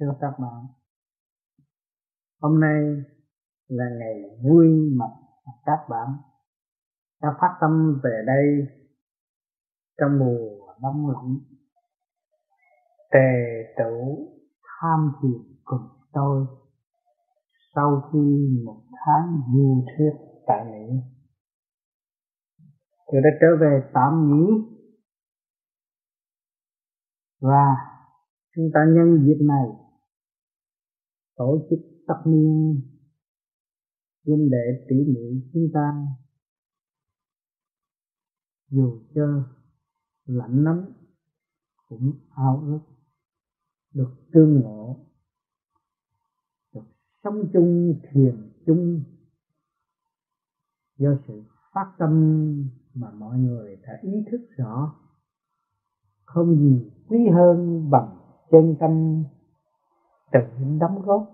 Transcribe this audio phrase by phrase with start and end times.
[0.00, 0.66] thưa các bạn.
[2.40, 2.82] Hôm nay
[3.68, 5.10] là ngày vui mừng
[5.64, 6.08] các bạn
[7.22, 8.66] đã phát tâm về đây
[9.98, 11.38] trong mùa đông lạnh.
[13.10, 13.30] Tề
[13.78, 14.28] tửu
[14.62, 16.46] tham thiền cùng tôi
[17.74, 18.18] sau khi
[18.64, 20.12] một tháng du thuyết
[20.46, 20.96] tại Mỹ.
[23.06, 24.52] Tôi đã trở về tạm nghỉ.
[27.40, 27.76] Và
[28.54, 29.89] chúng ta nhân dịp này
[31.40, 32.80] tổ chức tất niên
[34.26, 36.06] huynh đệ tỷ muội chúng ta.
[38.68, 39.48] Dù cho
[40.26, 40.84] lạnh lắm,
[41.88, 42.80] cũng ao ước
[43.94, 45.06] được tương ngộ,
[46.74, 46.84] được
[47.24, 49.02] sống chung, thiền chung
[50.96, 51.42] do sự
[51.74, 52.10] phát tâm
[52.94, 54.94] mà mọi người đã ý thức rõ.
[56.24, 58.16] Không gì quý hơn bằng
[58.50, 59.24] chân tâm
[60.32, 60.40] tự
[60.80, 61.30] đóng góp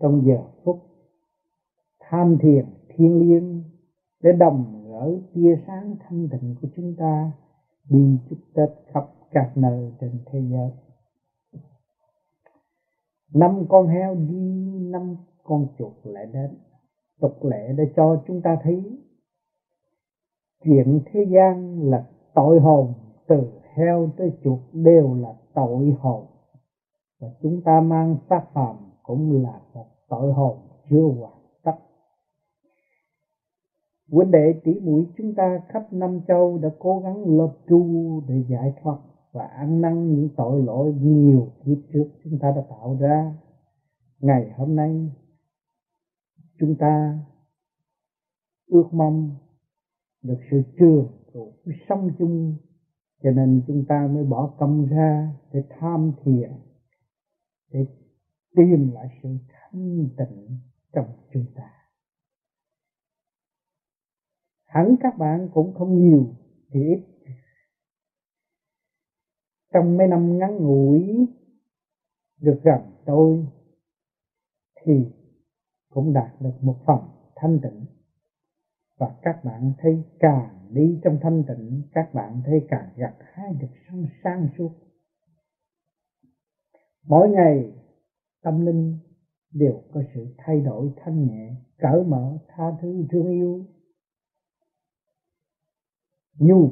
[0.00, 0.76] trong giờ phút
[2.00, 3.62] tham thiền thiên liêng
[4.22, 7.32] để đồng gỡ tia sáng thanh tịnh của chúng ta
[7.88, 10.70] đi chúc Tết khắp các nơi trên thế giới.
[13.34, 16.58] Năm con heo đi, năm con chuột lại đến.
[17.20, 18.98] Tục lệ để cho chúng ta thấy
[20.64, 22.92] chuyện thế gian là tội hồn
[23.26, 26.26] từ heo tới chuột đều là tội hồn
[27.20, 30.58] và chúng ta mang xác phàm cũng là một tội hồn
[30.90, 31.74] chưa hoàn tất.
[34.10, 38.44] Huynh đệ tỷ muội chúng ta khắp năm châu đã cố gắng lập tru để
[38.48, 38.98] giải thoát
[39.32, 43.34] và ăn năn những tội lỗi nhiều kiếp trước chúng ta đã tạo ra.
[44.20, 45.10] Ngày hôm nay,
[46.58, 47.18] chúng ta
[48.66, 49.30] ước mong
[50.22, 51.52] được sự trường trụ
[51.88, 52.56] sống chung,
[53.22, 56.52] cho nên chúng ta mới bỏ công ra để tham thiền
[57.74, 57.86] để
[58.56, 60.58] tìm lại sự thanh tịnh
[60.92, 61.70] trong chúng ta.
[64.64, 66.26] Hẳn các bạn cũng không nhiều
[66.70, 67.04] thì ít.
[69.72, 71.26] Trong mấy năm ngắn ngủi
[72.40, 73.46] được gặp tôi
[74.84, 74.92] thì
[75.88, 76.98] cũng đạt được một phần
[77.36, 77.86] thanh tịnh.
[78.98, 83.54] Và các bạn thấy càng đi trong thanh tịnh, các bạn thấy càng gặt hái
[83.54, 84.83] được sang sáng suốt
[87.06, 87.72] mỗi ngày,
[88.42, 88.98] tâm linh
[89.52, 93.66] đều có sự thay đổi thanh nhẹ, cởi mở tha thứ thương yêu.
[96.38, 96.70] Nhu,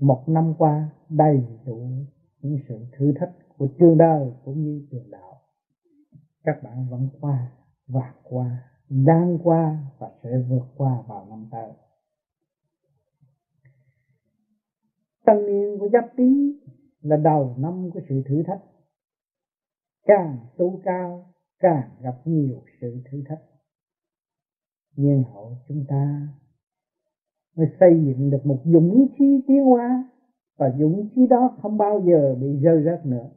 [0.00, 1.90] một năm qua đầy đủ
[2.40, 5.40] những sự thử thách của trường đời cũng như trường đạo.
[6.42, 7.52] Các bạn vẫn qua
[7.86, 11.72] và qua, đang qua và sẽ vượt qua vào năm tới.
[15.24, 16.24] Tân niên của giáp tý
[17.04, 18.60] là đầu năm của sự thử thách.
[20.06, 23.42] Càng tu cao, càng gặp nhiều sự thử thách.
[24.96, 26.28] Nhưng hậu chúng ta
[27.56, 30.10] mới xây dựng được một dũng khí tiến hóa,
[30.56, 33.30] và dũng khí đó không bao giờ bị rơi rớt nữa.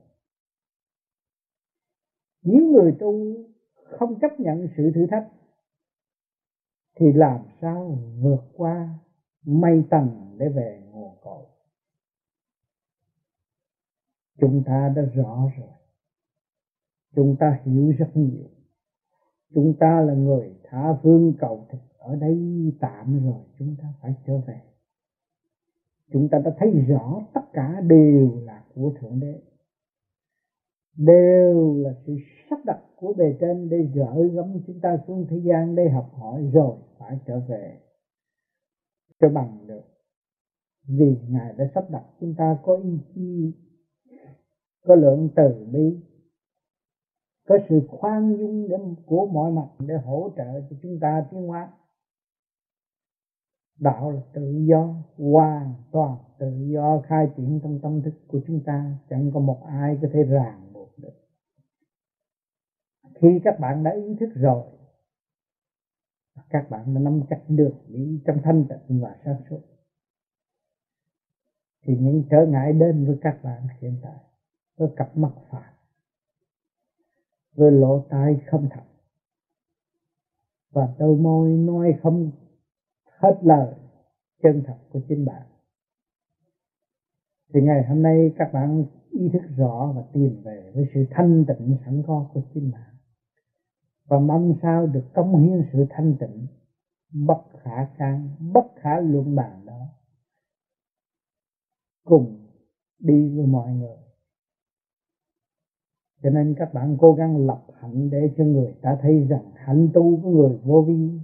[2.43, 3.13] Nếu người tu
[3.75, 5.27] không chấp nhận sự thử thách,
[6.99, 8.89] thì làm sao vượt qua
[9.45, 11.45] mây tầng để về nguồn cội
[14.39, 15.69] chúng ta đã rõ rồi.
[17.15, 18.49] Chúng ta hiểu rất nhiều.
[19.53, 21.77] Chúng ta là người tha phương cầu thực.
[21.97, 24.61] Ở đây tạm rồi, chúng ta phải trở về.
[26.11, 29.41] Chúng ta đã thấy rõ tất cả đều là của thượng đế.
[30.97, 32.17] Đều là sự
[32.49, 36.09] sắp đặt của bề trên để gỡ gắm chúng ta xuống thế gian để học
[36.13, 37.77] hỏi rồi phải trở về.
[39.19, 39.83] Cho bằng được.
[40.87, 43.53] Vì ngài đã sắp đặt chúng ta có ý chí
[44.87, 45.99] có lượng từ bi,
[47.47, 51.41] có sự khoan dung đến của mọi mặt để hỗ trợ cho chúng ta tiến
[51.41, 51.73] hóa.
[53.79, 58.63] Đạo là tự do, hoàn toàn tự do, khai triển trong tâm thức của chúng
[58.65, 58.97] ta.
[59.09, 61.13] Chẳng có một ai có thể ràng buộc được.
[63.15, 64.63] Khi các bạn đã ý thức rồi,
[66.49, 69.61] các bạn đã nắm chắc được đi trong thanh tịnh và sáng suốt.
[71.85, 74.26] Thì những trở ngại đến với các bạn hiện tại
[74.77, 75.73] với cặp mắt phạt
[77.55, 78.83] với lỗ tai không thật
[80.71, 82.31] và đôi môi nói không
[83.05, 83.75] hết lời
[84.43, 85.41] chân thật của chính bạn.
[87.53, 91.45] Thì ngày hôm nay các bạn ý thức rõ và tìm về với sự thanh
[91.47, 92.95] tịnh sẵn có của chính bạn.
[94.05, 96.47] Và mong sao được công hiến sự thanh tịnh,
[97.27, 99.87] bất khả can bất khả luận bàn đó,
[102.03, 102.47] cùng
[102.99, 104.06] đi với mọi người
[106.27, 109.89] cho nên các bạn cố gắng lập hạnh để cho người ta thấy rằng hạnh
[109.93, 111.19] tu của người vô vi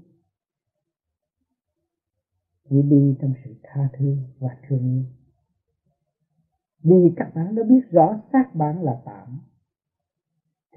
[2.69, 5.03] chỉ đi trong sự tha thứ và thương yêu.
[6.83, 9.39] Vì các bạn đã biết rõ xác bạn là tạm,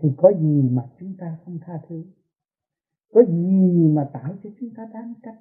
[0.01, 2.05] thì có gì mà chúng ta không tha thứ?
[3.13, 5.41] Có gì mà tạo cho chúng ta đáng trách?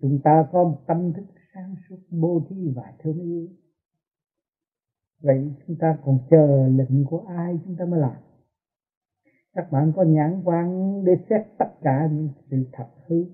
[0.00, 3.48] Chúng ta có một tâm thức sáng suốt, bố thí và thương yêu
[5.20, 8.16] vậy chúng ta còn chờ lệnh của ai chúng ta mới làm?
[9.52, 13.24] Các bạn có nhãn quan để xét tất cả những sự thật hư.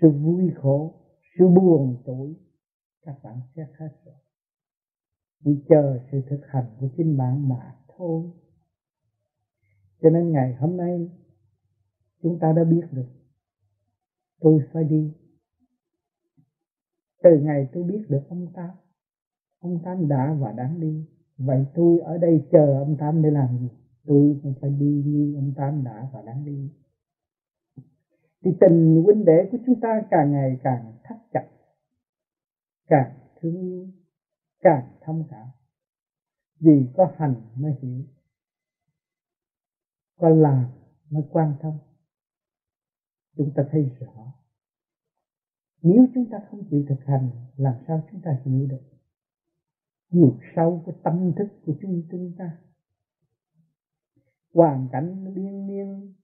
[0.00, 0.94] Sự vui khổ,
[1.38, 2.36] sự buồn tuổi
[3.02, 4.14] các bạn xét hết rồi.
[5.44, 8.30] Chỉ chờ sự thực hành của chính bạn mà thôi.
[10.02, 11.10] Cho nên ngày hôm nay,
[12.22, 13.08] chúng ta đã biết được.
[14.40, 15.12] Tôi phải đi.
[17.22, 18.76] Từ ngày tôi biết được ông ta
[19.62, 21.06] ông tám đã và đáng đi.
[21.38, 23.68] Vậy tôi ở đây chờ ông tám để làm gì?
[24.06, 26.70] Tôi cũng phải đi như ông tám đã và đáng đi.
[28.44, 31.48] Thì tình huynh đệ của chúng ta càng ngày càng thắt chặt,
[32.88, 33.88] càng thương yêu,
[34.60, 35.46] càng thông cảm.
[36.60, 38.02] Vì có hành mới hiểu,
[40.16, 40.66] có làm
[41.10, 41.72] mới quan tâm.
[43.36, 44.32] Chúng ta thấy rõ.
[45.82, 48.91] Nếu chúng ta không chịu thực hành, làm sao chúng ta hiểu được?
[50.12, 52.58] Chiều sâu của tâm thức của chúng chúng ta.
[54.54, 56.14] Hoàn cảnh liên miên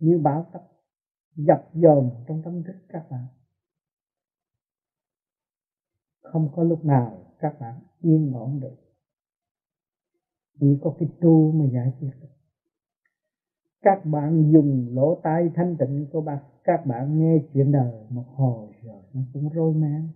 [0.00, 0.62] như bão táp,
[1.36, 3.26] dập dồn trong tâm thức các bạn.
[6.22, 8.76] Không có lúc nào các bạn yên ổn được.
[10.60, 12.28] Chỉ có cái tu mà giải quyết được.
[13.82, 18.24] Các bạn dùng lỗ tai thanh tịnh của bạn, các bạn nghe chuyện đời một
[18.34, 20.08] hồi rồi nó cũng rối men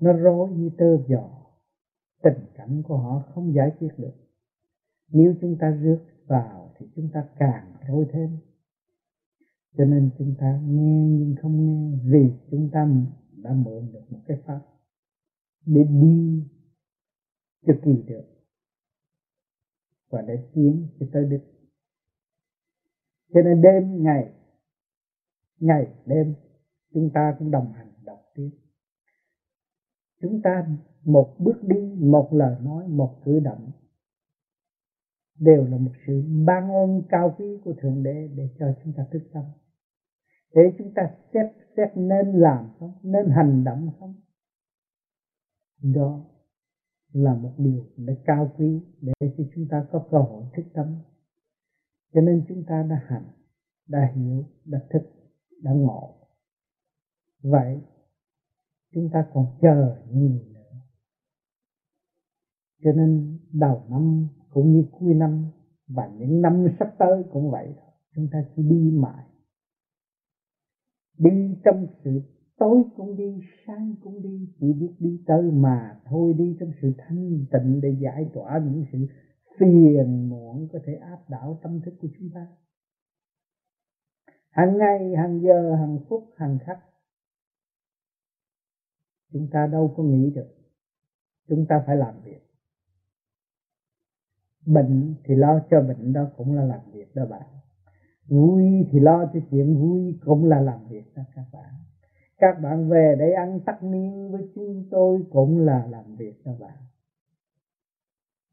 [0.00, 1.40] nó rối như tơ giò
[2.22, 4.12] tình cảnh của họ không giải quyết được.
[5.08, 8.38] Nếu chúng ta rước vào thì chúng ta càng rối thêm.
[9.76, 12.88] Cho nên chúng ta nghe nhưng không nghe vì chúng ta
[13.32, 14.60] đã mượn được một cái pháp
[15.66, 16.44] để đi
[17.66, 18.24] cho kỳ được
[20.10, 21.42] và để tiến cho tới đích.
[23.34, 24.32] Cho nên đêm ngày
[25.60, 26.34] ngày đêm
[26.94, 27.89] chúng ta cũng đồng hành
[30.20, 30.66] chúng ta
[31.04, 33.70] một bước đi, một lời nói, một cử động
[35.40, 39.06] đều là một sự ban ơn cao quý của thượng đế để cho chúng ta
[39.10, 39.44] thức tâm.
[40.54, 41.02] Để chúng ta
[41.32, 41.46] xét
[41.76, 44.14] xét nên làm không, nên hành động không.
[45.82, 46.24] Đó
[47.12, 50.96] là một điều để cao quý để cho chúng ta có cơ hội thức tâm.
[52.12, 53.28] Cho nên chúng ta đã hành,
[53.88, 55.02] đã hiểu, đã thức,
[55.62, 56.14] đã ngộ.
[57.42, 57.80] Vậy
[58.94, 60.60] chúng ta còn chờ những gì nữa.
[62.84, 65.44] Cho nên đầu năm cũng như cuối năm
[65.88, 69.24] và những năm sắp tới cũng vậy thôi chúng ta chỉ đi mãi.
[71.18, 72.20] Đi trong sự
[72.58, 76.34] tối cũng đi, sáng cũng đi, chỉ biết đi tới mà thôi.
[76.38, 78.98] Đi trong sự thanh tịnh để giải tỏa những sự
[79.58, 82.46] phiền muộn có thể áp đảo tâm thức của chúng ta.
[84.50, 86.78] Hàng ngày, hàng giờ, hàng phút, hàng khắc
[89.32, 90.48] chúng ta đâu có nghĩ được.
[91.48, 92.40] Chúng ta phải làm việc.
[94.66, 97.46] Bệnh thì lo cho bệnh đó cũng là làm việc đó bạn.
[98.26, 101.74] Vui thì lo cho chuyện vui cũng là làm việc đó các bạn.
[102.38, 106.52] Các bạn về để ăn tắc niên với chúng tôi cũng là làm việc đó
[106.60, 106.76] bạn.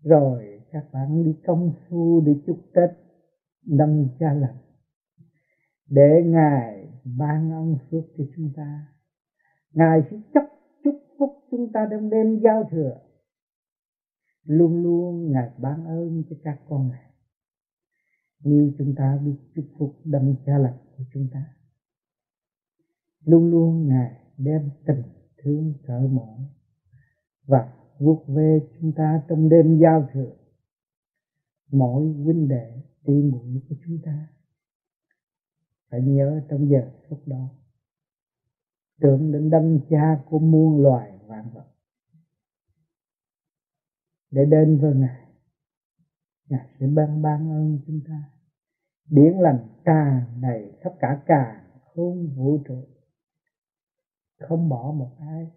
[0.04, 2.90] Rồi các bạn đi công phu đi chúc tết
[3.66, 4.58] nâng cha lành.
[5.90, 8.88] Để ngài ban ân phước cho chúng ta.
[9.74, 10.44] Ngài sẽ chúc
[10.88, 13.00] chúc phúc chúng ta trong đêm giao thừa.
[14.44, 17.12] Luôn luôn ngài ban ơn cho các con ngài.
[18.44, 21.46] Nếu chúng ta biết chúc phúc đấng cha lành của chúng ta,
[23.26, 25.02] luôn luôn ngài đem tình
[25.38, 26.38] thương cởi mở
[27.46, 30.36] và vuốt về chúng ta trong đêm giao thừa.
[31.72, 34.28] Mỗi huynh đệ, tỷ muội của chúng ta
[35.90, 37.50] phải nhớ trong giờ phút đó
[39.02, 41.66] tưởng đến đấng cha của muôn loài vạn vật.
[44.32, 45.28] Để đến với ngài
[46.50, 48.24] ngài sẽ ban ban ơn chúng ta.
[49.10, 52.88] Điển lành tràn đầy khắp cả càng không vũ trụ.
[54.40, 55.52] Không bỏ một ai.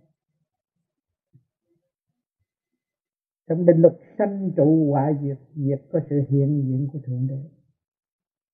[3.48, 7.50] Trong định luật sanh trụ hoại diệt diệt có sự hiện diện của thượng đế.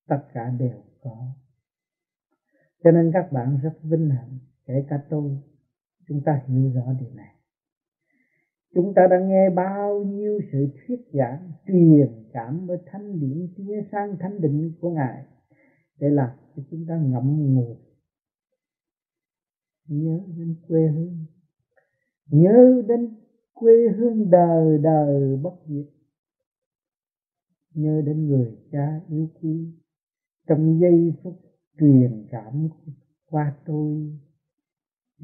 [0.07, 1.27] Tất cả đều có.
[2.85, 5.39] Cho nên các bạn rất vinh hạnh kể cả tôi
[6.09, 7.35] chúng ta hiểu rõ điều này.
[8.75, 13.83] Chúng ta đã nghe bao nhiêu sự thuyết giảng, truyền cảm với thanh điển tia
[13.93, 15.25] sang thanh định của ngài.
[15.99, 17.77] Để làm cho chúng ta ngậm ngùi,
[19.87, 21.25] nhớ đến quê hương,
[22.27, 23.15] nhớ đến
[23.55, 25.87] quê hương đời đời bất diệt,
[27.75, 29.73] nhớ đến người cha yêu quý.
[30.47, 31.41] Trong giây phút
[31.79, 32.69] truyền cảm
[33.31, 34.19] qua tôi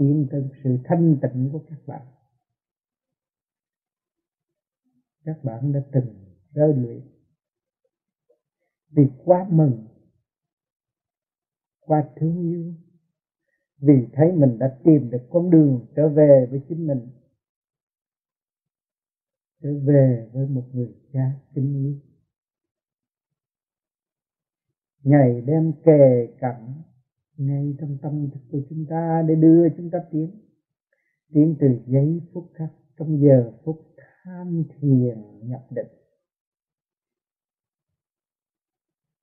[0.03, 2.07] tiến tới sự thanh tịnh của các bạn.
[5.25, 7.01] Các bạn đã từng rơi luyện
[8.89, 9.89] vì quá mừng,
[11.81, 12.75] quá thương yêu,
[13.79, 17.09] vì thấy mình đã tìm được con đường trở về với chính mình,
[19.63, 22.01] trở về với một người cha kính yêu.
[25.03, 26.83] Ngày đêm kề cận
[27.37, 30.31] ngay trong tâm thức của chúng ta để đưa chúng ta tiến.
[31.33, 35.89] Tiến từ giây phút khắc trong giờ phút tham thiền nhập định.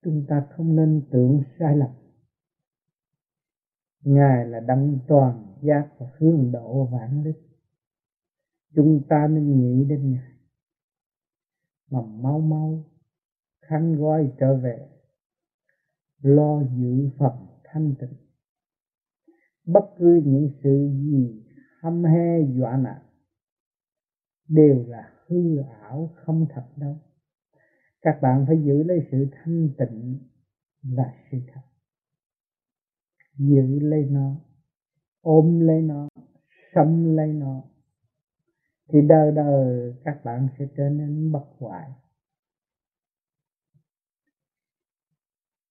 [0.03, 1.89] Chúng ta không nên tưởng sai lầm.
[4.01, 7.49] Ngài là đấng toàn giác và hướng độ vạn linh
[8.75, 10.31] chúng ta nên nghĩ đến ngài.
[11.89, 12.83] Mà mau mau
[13.61, 14.89] khăn gói trở về,
[16.21, 18.13] lo giữ phẩm thanh tịnh.
[19.65, 21.43] Bất cứ những sự gì
[21.81, 23.03] hăm he dọa nạt
[24.47, 26.97] đều là hư ảo không thật đâu.
[28.01, 30.19] Các bạn phải giữ lấy sự thanh tịnh
[30.83, 31.61] và sự thật.
[33.37, 34.35] Giữ lấy nó,
[35.21, 36.09] ôm lấy nó
[36.75, 37.63] sống lấy nó,
[38.87, 41.89] thì đời đời các bạn sẽ trở nên bất hoại.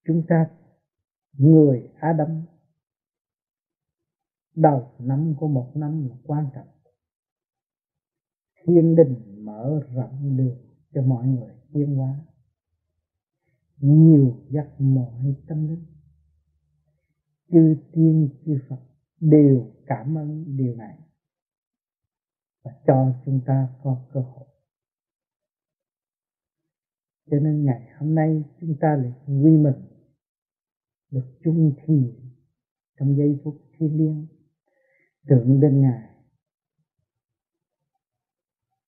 [0.06, 0.50] Chúng ta
[1.38, 2.42] người Adam.
[4.54, 6.68] Đầu năm của một năm là quan trọng.
[8.66, 10.58] Thiên đình mở rộng đường
[10.94, 12.14] cho mọi người tiến hóa.
[13.76, 15.84] Nhiều giấc mọi tâm linh.
[17.48, 18.80] Chư tiên, chư Phật
[19.20, 20.98] đều cảm ơn điều này
[22.62, 24.46] và cho chúng ta có cơ hội.
[27.30, 29.97] Cho nên ngày hôm nay chúng ta lại quy mình
[31.10, 32.14] được chung thì
[32.98, 34.26] trong giây phút thiêng liêng,
[35.28, 36.08] tưởng đến ngài.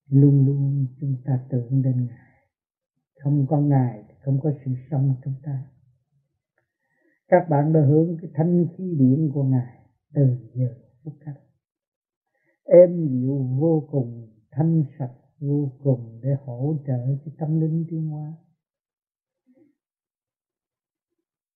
[0.09, 2.47] Luôn luôn chúng ta tưởng đến ngài.
[3.23, 5.65] Không có ngài thì không có sự sống chúng ta.
[7.29, 9.77] Các bạn đã hướng cái thanh khí điển của ngài
[10.15, 10.75] từ giờ
[11.05, 11.35] phút khắc
[12.71, 18.09] êm dịu vô cùng, thanh sạch vô cùng để hỗ trợ cái tâm linh tiến
[18.09, 18.33] hóa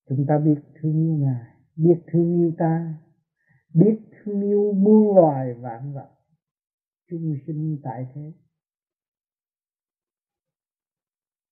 [0.08, 2.94] chúng ta biết thương yêu ngài, biết thương yêu ta,
[3.74, 6.10] biết thương yêu muôn loài vạn vật.
[7.10, 8.32] Chung sinh tại thế.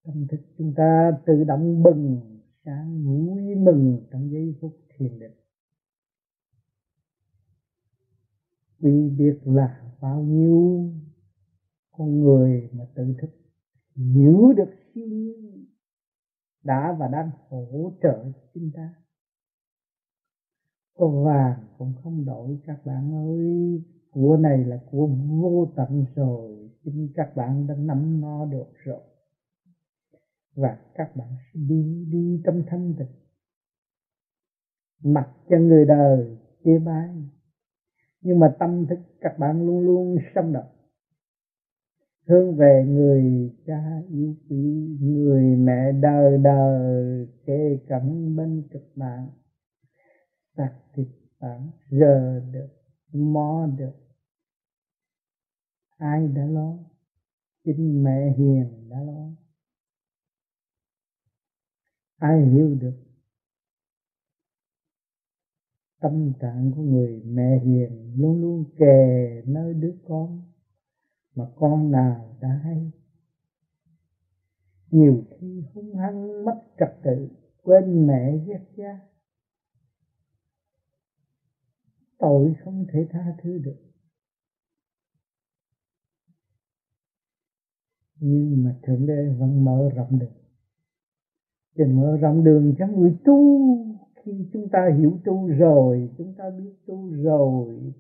[0.05, 2.21] Tâm thức chúng ta tự động bừng
[2.65, 5.33] sáng vui mừng trong giây phút thiền định.
[8.79, 10.91] Vì biết là bao nhiêu
[11.91, 13.31] con người mà tự thức
[13.97, 15.52] hiểu được siêu nhiên
[16.65, 18.95] đã và đang hỗ trợ chúng ta.
[20.95, 23.83] Có vàng cũng không đổi, các bạn ơi.
[24.11, 29.01] Của này là của vô tận rồi chính các bạn đã nắm nó được rồi.
[30.55, 33.13] Và các bạn sẽ đi đi trong thanh tịnh.
[35.03, 37.31] Mặc cho người đời chê bai.
[38.21, 40.72] Nhưng mà tâm thức các bạn luôn luôn sống động
[42.27, 49.31] thương về người cha yêu quý người mẹ đời đời kề cận bên cực mạng,
[50.57, 51.09] xác thịt
[51.41, 52.69] bản giờ được
[53.13, 53.93] mò được.
[55.97, 56.79] Ai đã lo?
[57.65, 59.31] Chính mẹ hiền đã lo.
[62.17, 62.95] Ai hiểu được?
[66.01, 70.52] Tâm trạng của người mẹ hiền luôn luôn kề nơi đứa con
[71.35, 72.91] mà con nào đã hay.
[74.91, 77.29] Nhiều khi hung hăng mất trật tự,
[77.63, 79.01] quên mẹ ghét cha.
[82.19, 83.83] Tội không thể tha thứ được.
[88.21, 90.33] Nhưng mà thượng đế vẫn mở rộng đường.
[91.77, 93.69] Thì mở rộng đường cho người tu.
[94.25, 97.93] Khi chúng ta hiểu tu rồi, chúng ta biết tu rồi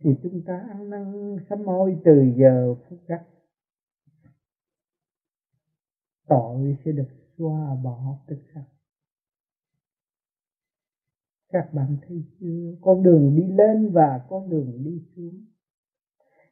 [0.00, 3.22] thì chúng ta ăn năn sám hối từ giờ phút khắc
[6.28, 8.64] tội sẽ được xóa bỏ tức khắc
[11.52, 12.76] các bạn thấy chưa?
[12.80, 15.44] Con đường đi lên và con đường đi xuống.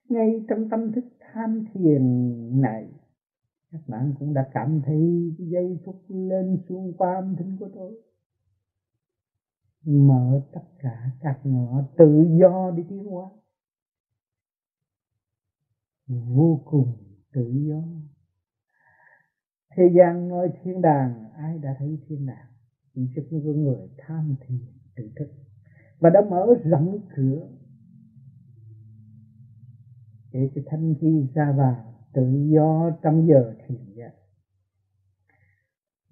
[0.09, 2.03] Ngay trong tâm thức tham thiền
[2.61, 2.89] này,
[3.73, 7.69] các bạn cũng đã cảm thấy cái giây phút lên xuống qua âm thanh của
[7.75, 7.93] tôi
[9.85, 13.31] mở tất cả các ngõ, tự do đi tiến hóa.
[16.07, 16.97] Vô cùng
[17.33, 17.83] tự do.
[19.77, 22.47] Thế gian nói thiên đàng, ai đã thấy thiên đàng?
[22.95, 24.61] Chỉ cho những người tham thiền
[24.97, 25.29] tự thức.
[25.99, 27.49] Và đã mở rộng cửa.
[30.33, 34.13] Để cho thanh chi ra vào, tự do trong giờ thiền giác.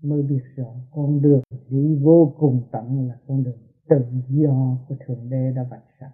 [0.03, 3.59] Mới biết rõ con đường đi vô cùng tận là con đường
[3.89, 6.11] tự do của thượng đế đã vạch sẵn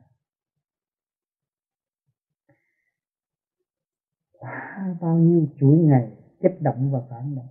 [4.43, 7.49] qua bao nhiêu chuỗi ngày kích động và phản động,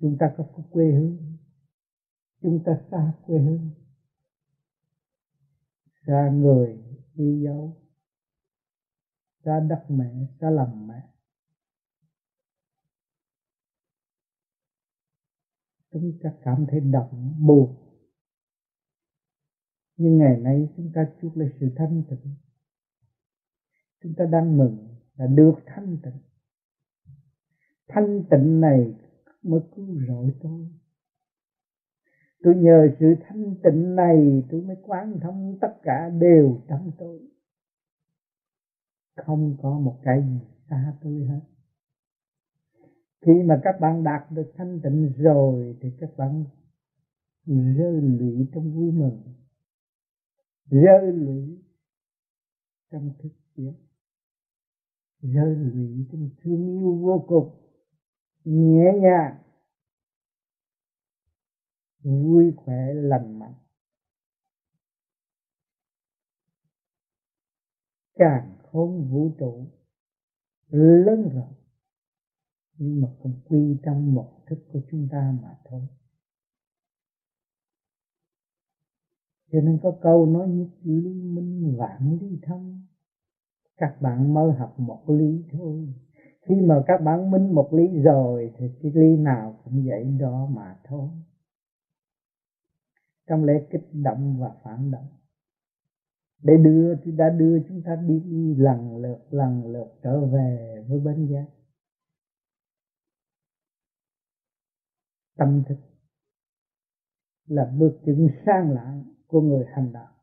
[0.00, 1.36] chúng ta có quê hương,
[2.42, 3.70] chúng ta xa quê hương,
[6.06, 6.84] xa người
[7.14, 7.76] đi dấu,
[9.44, 11.13] xa đất mẹ, xa lòng mẹ.
[16.00, 17.06] Chúng ta cảm thấy đậm
[17.46, 17.76] buồn.
[19.96, 22.34] Nhưng ngày nay chúng ta chuốc lấy sự thanh tịnh.
[24.02, 26.20] Chúng ta đang mừng là được thanh tịnh.
[27.88, 28.94] Thanh tịnh này
[29.42, 30.68] mới cứu rỗi tôi.
[32.42, 37.20] Tôi nhờ sự thanh tịnh này tôi mới quán thông tất cả đều trong tôi.
[39.16, 40.38] Không có một cái gì
[40.70, 41.53] xa tôi hết
[43.24, 46.44] khi mà các bạn đạt được thanh tịnh rồi thì các bạn
[47.46, 49.22] rơi lụy trong vui mừng,
[50.70, 51.58] rơi lụy
[52.90, 53.72] trong thức biết
[55.20, 57.50] rơi lụy trong thương yêu vô cùng,
[58.44, 59.42] nhẹ nhàng,
[62.02, 63.54] vui khỏe, lành mạnh.
[68.14, 69.66] Càng không vũ trụ,
[70.68, 71.63] lớn rộng
[72.78, 75.82] nhưng mà cũng quy trong một thức của chúng ta mà thôi.
[79.52, 82.84] Cho nên có câu nói nhất lý minh vạn lý thông
[83.76, 85.94] các bạn mới học một lý thôi.
[86.40, 90.46] Khi mà các bạn minh một lý rồi thì cái lý nào cũng vậy đó
[90.46, 91.08] mà thôi.
[93.28, 95.08] Trong lễ kích động và phản động
[96.42, 100.84] để đưa thì đã đưa chúng ta đi, đi lần lượt lần lượt trở về
[100.88, 101.46] với bên giác.
[105.36, 105.78] Tâm thức
[107.46, 110.14] là bước chân sang lạng của người hành đạo.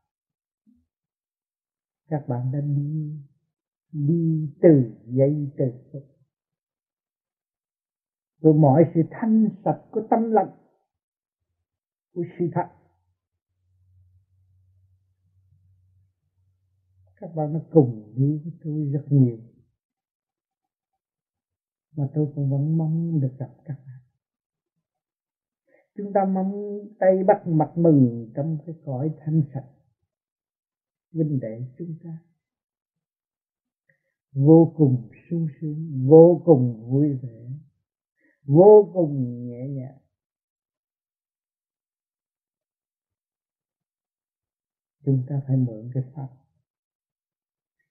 [2.07, 3.19] Các bạn đã đi
[3.91, 6.03] đi từ giây từ phút.
[8.41, 10.57] Rồi mọi sự thanh sạch của tâm lặng
[12.13, 12.69] của sự thật.
[17.15, 19.39] Các bạn đã cùng đi với tôi rất nhiều,
[21.97, 23.90] mà tôi cũng vẫn mong được gặp các bạn
[26.03, 29.67] chúng ta mong tay bắt mặt mừng trong cái cõi thanh sạch,
[31.11, 32.17] vinh đệ chúng ta.
[34.31, 37.49] Vô cùng sung sướng, vô cùng vui vẻ,
[38.43, 39.97] vô cùng nhẹ nhàng.
[45.05, 46.27] Chúng ta phải mượn cái pháp.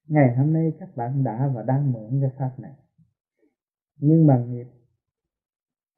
[0.06, 2.74] Ngày hôm nay các bạn đã và đang mượn cái pháp này.
[3.96, 4.66] Nhưng mà nghiệp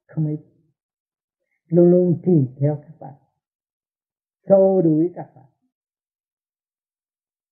[0.07, 0.52] không ít
[1.75, 3.13] luôn luôn tìm theo các bạn.
[4.49, 5.49] Xô đuổi các bạn.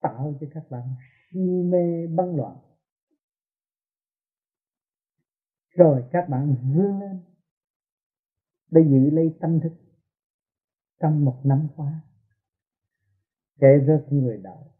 [0.01, 0.95] Tạo cho các bạn
[1.31, 2.57] si mê băng loạn.
[5.69, 7.23] Rồi các bạn vươn lên
[8.71, 9.73] để giữ lấy tâm thức
[10.99, 12.01] trong một năm qua.
[13.59, 14.71] Kể rất người đạo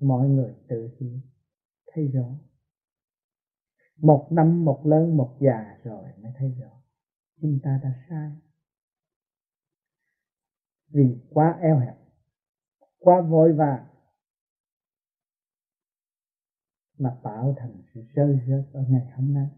[0.00, 1.20] mọi người tự hiểu,
[1.86, 2.38] thấy rõ.
[3.96, 6.82] Một năm, một lớn, một già rồi mới thấy rõ.
[7.40, 8.30] Chúng ta đã sai
[10.96, 11.96] vì quá eo hẹp,
[12.98, 13.86] quá vội vàng,
[16.98, 19.48] mà tạo thành sự rơi rớt ở ngày hôm nay.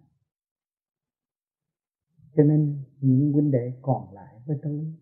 [2.37, 4.94] Cho nên những huynh đệ còn lại với tôi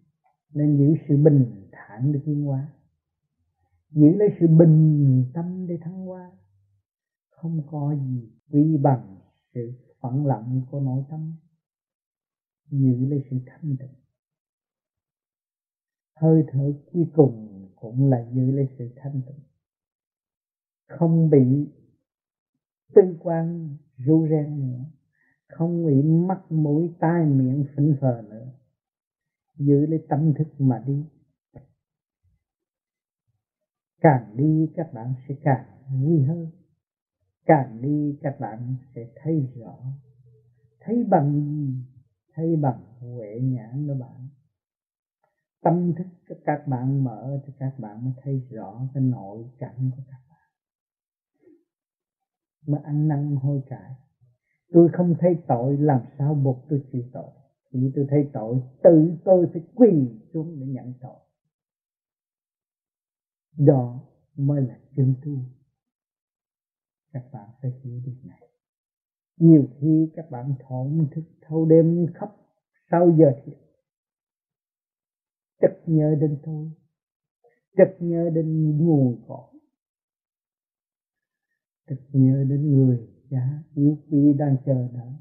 [0.55, 2.73] nên giữ sự bình thản để tiến hóa,
[3.91, 6.33] giữ lấy sự bình tâm để thăng hoa.
[7.31, 9.17] Không có gì quý bằng
[9.55, 11.33] sự phẳng lặng của nội tâm,
[12.71, 14.06] giữ lấy sự thanh tịnh
[16.17, 19.41] hơi thở cuối cùng cũng là giữ lấy sự thanh tịnh.
[20.89, 21.69] Không bị
[22.95, 24.85] tư quan ru ren nữa.
[25.49, 28.53] Không bị mắt mũi tai miệng phỉnh phờ nữa.
[29.57, 31.05] Giữ lấy tâm thức mà đi.
[34.01, 36.51] Càng đi các bạn sẽ càng vui hơn.
[37.45, 39.77] Càng đi các bạn sẽ thấy rõ.
[40.81, 41.43] Thấy bằng
[42.35, 44.29] thấy bằng huệ nhãn đó bạn
[45.67, 49.91] tâm thức cho các bạn, mở cho các bạn mới thấy rõ cái nội cảnh
[49.97, 50.51] của các bạn.
[52.67, 53.95] Mà ăn năn hối cải.
[54.73, 57.31] Tôi không thấy tội, làm sao buộc tôi chịu tội?
[57.71, 61.21] Khi tôi thấy tội, tự tôi phải quỳ xuống để nhận tội.
[63.59, 64.01] Đó
[64.37, 65.33] mới là chân tu
[67.13, 68.49] các bạn phải hiểu điều này.
[69.37, 72.37] Nhiều khi các bạn thổn thức, thâu đêm khóc,
[72.91, 73.66] sau giờ thiệt
[75.87, 76.71] nhớ đến tôi
[77.77, 79.61] trực nhớ đến nguồn cội
[81.89, 85.13] trực nhớ đến người cha yêu quý đang chờ đợi.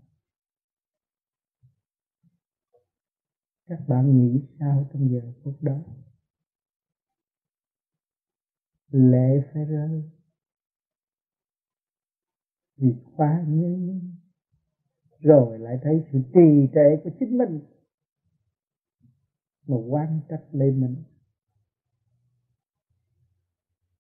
[3.68, 5.84] Các bạn nghĩ sao trong giờ phút đó?
[8.88, 10.04] Lệ phải rơi,
[12.78, 14.00] vì quá nhớ
[15.20, 17.75] rồi lại thấy sự trì trệ của chính mình
[19.68, 21.04] mà quan trách lên mình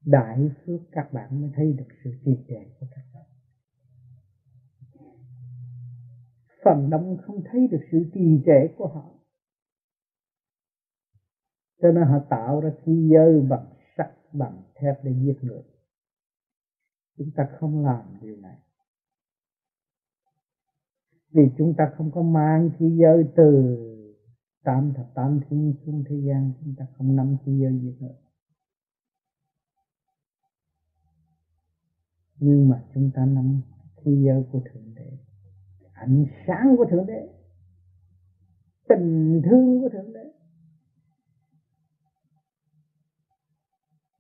[0.05, 3.23] đại phước các bạn mới thấy được sự trì trệ của các bạn.
[6.63, 9.11] Phần đông không thấy được sự trì trệ của họ.
[11.81, 15.63] Cho nên họ tạo ra thi giới bằng sắt, bằng thép để giết người.
[17.17, 18.57] Chúng ta không làm điều này.
[21.31, 23.77] Vì chúng ta không có mang thi giới từ
[24.65, 28.15] tam thập tam thiên xuống thế gian, chúng ta không nắm khi giới gì nữa
[32.39, 33.61] nhưng mà chúng ta nắm
[33.95, 35.17] khi giới của thượng đế,
[35.93, 37.29] ánh sáng của thượng đế,
[38.89, 40.31] tình thương của thượng đế,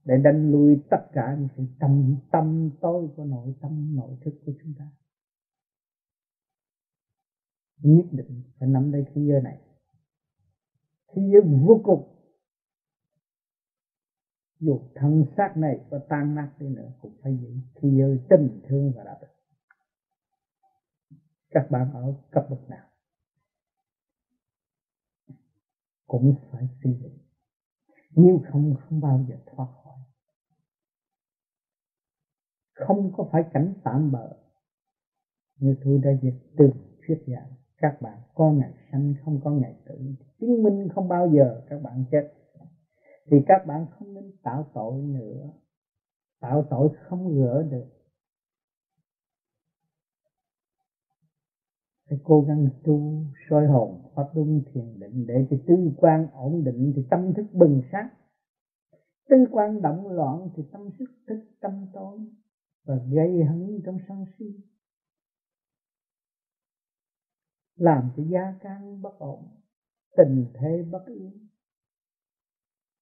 [0.05, 4.33] để đánh lui tất cả những sự tâm tâm tối của nội tâm, nội thức
[4.45, 4.91] của chúng ta.
[7.77, 9.59] Nhất định phải nắm lấy thế giới này
[11.15, 12.11] thế giới vô cùng.
[14.59, 18.61] Dù thân xác này có tan nát đi nữa, cũng phải giữ thế giới tình
[18.67, 19.27] thương và đạo đức.
[21.49, 22.87] Các bạn ở cấp bậc nào
[26.07, 27.09] cũng phải suy nghĩ.
[28.15, 29.97] Nếu không không bao giờ thoát khỏi.
[32.73, 34.45] Không có phải cảnh tạm bỡ
[35.59, 36.69] như tôi đã dịch từ
[37.07, 41.29] thuyết giảng, các bạn có ngày sanh, không có ngày tử chứng minh không bao
[41.33, 42.33] giờ các bạn chết.
[43.31, 45.49] Thì các bạn không nên tạo tội nữa.
[46.39, 47.85] Tạo tội không gỡ được.
[52.09, 56.63] Phải cố gắng tu, soi hồn, pháp luân thiền định để cho tư quan ổn
[56.63, 58.09] định thì tâm thức bừng sáng.
[59.29, 62.19] Tư quan động loạn thì tâm sức thức tâm tối
[62.83, 64.45] và gây hấn trong sân si.
[67.75, 69.43] Làm cho gia can bất ổn
[70.17, 71.47] tình thế bất yên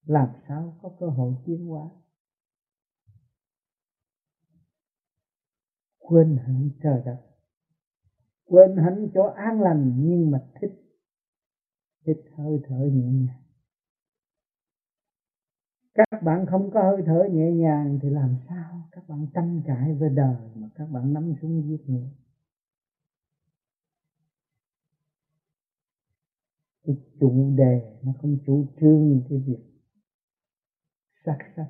[0.05, 1.89] làm sao có cơ hội tiến hóa?
[5.99, 7.21] Quên hẳn trời đất,
[8.45, 10.83] quên hẳn chỗ an lành nhưng mà thích
[12.05, 13.43] thích hơi thở nhẹ nhàng.
[15.93, 18.89] Các bạn không có hơi thở nhẹ nhàng thì làm sao?
[18.91, 22.09] Các bạn tranh cãi với đời mà các bạn nắm súng giết người.
[26.83, 29.63] Cái chủ đề nó không chủ trương cái việc
[31.25, 31.67] sắc sắc.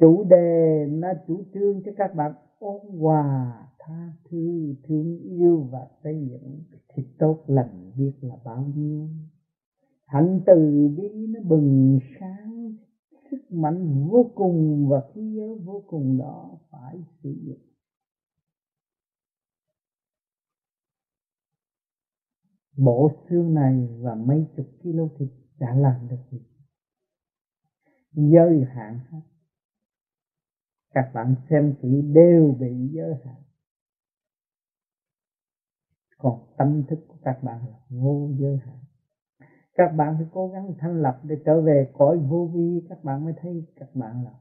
[0.00, 5.86] Chủ đề nó chủ trương cho các bạn ôn hòa, tha thứ, thương yêu và
[6.04, 6.62] xây dựng
[6.94, 9.08] thì tốt lành biết là bao nhiêu.
[10.06, 12.74] Hạnh từ bi nó bừng sáng,
[13.30, 17.65] sức mạnh vô cùng và khí giới vô cùng đó phải sử dụng
[22.76, 26.38] bộ xương này và mấy chục kilo thịt đã làm được gì
[28.16, 29.20] giới hạn hết.
[30.94, 33.42] Các bạn xem kỹ đều bị giới hạn.
[36.18, 38.78] Còn tâm thức của các bạn là vô giới hạn.
[39.74, 42.86] Các bạn phải cố gắng thanh lập để trở về cõi vô vi.
[42.88, 44.34] Các bạn mới thấy các bạn là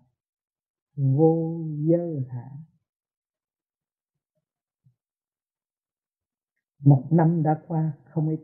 [0.95, 2.51] vô giới hạn.
[6.85, 8.39] Một năm đã qua không ít.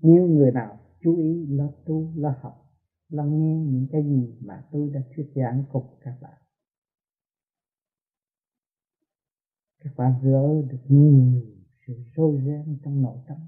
[0.00, 2.70] Nhiều người nào chú ý lo tu, lo học,
[3.08, 6.38] lo nghe những cái gì mà tôi đã thuyết giảng cùng các bạn.
[9.78, 11.42] Các bạn gỡ được nhiều
[11.86, 13.38] sự sôi gian trong nội tâm.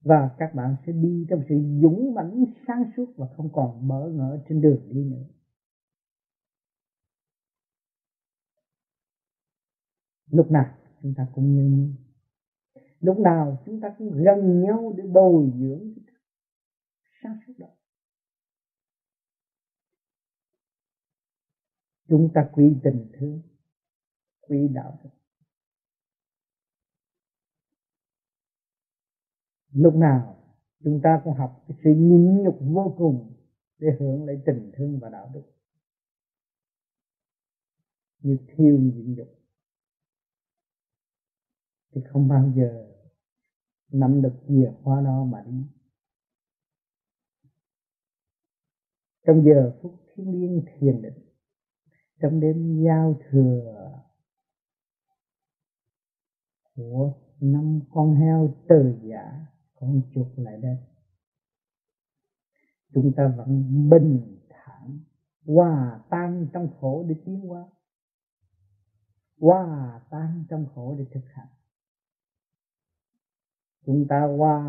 [0.00, 4.08] Và các bạn sẽ đi trong sự dũng mãnh, sáng suốt và không còn bỡ
[4.08, 5.24] ngỡ trên đường đi nữa.
[10.30, 11.92] Lúc nào chúng ta cũng như
[13.02, 15.94] lúc nào chúng ta cũng gần nhau để bồi dưỡng
[17.22, 17.68] sáng suốt đó.
[22.08, 23.42] Chúng ta quy tình thương,
[24.40, 25.10] quy đạo đức
[29.72, 30.36] lúc nào
[30.84, 33.32] chúng ta cũng học cái sự nhịn nhục vô cùng
[33.78, 35.42] để hưởng lấy tình thương và đạo đức.
[38.20, 39.28] Như thiêu nhịn nhục.
[41.94, 42.91] Thì không bao giờ
[43.92, 45.64] nắm được chìa khóa đó mà đi.
[49.26, 51.18] Trong giờ phút thiên liêng thiền định,
[52.20, 53.98] trong đêm giao thừa
[56.74, 60.76] của năm con heo từ giả, con chuột lại đây.
[62.94, 65.00] Chúng ta vẫn bình thản,
[65.46, 67.64] hòa tan trong khổ để tiến qua
[69.42, 71.48] hòa tan trong khổ để thực hành
[73.86, 74.62] chúng ta qua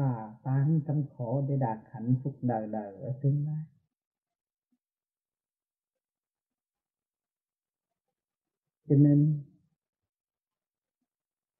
[0.43, 3.63] tan trong khổ để đạt hạnh phúc đời đời ở tương lai.
[8.89, 9.43] Cho nên,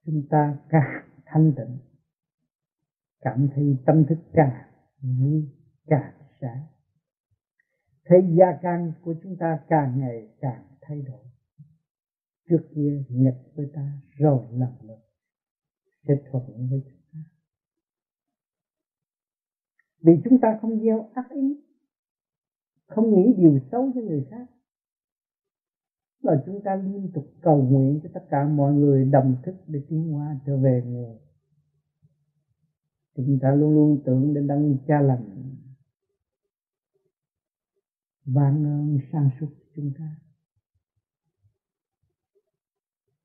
[0.06, 1.78] chúng ta càng thanh tịnh,
[3.20, 5.50] cảm thấy tâm thức càng vui,
[5.86, 6.64] càng sáng.
[8.06, 11.26] Thế gia căn của chúng ta càng ngày càng thay đổi.
[12.50, 15.00] Trước kia nghịch với ta rồi lần lượt
[16.08, 17.20] sẽ thuận với chúng ta
[20.04, 21.62] vì chúng ta không gieo ác ý,
[22.88, 24.48] không nghĩ điều xấu cho người khác.
[26.24, 29.80] Mà chúng ta liên tục cầu nguyện cho tất cả mọi người đồng thức để
[29.90, 31.20] tiến hóa trở về nguồn
[33.16, 35.56] chúng ta luôn luôn tưởng đến đấng cha lành
[38.26, 40.16] ban ơn sang suốt chúng ta.